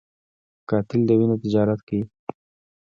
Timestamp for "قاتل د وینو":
0.69-1.35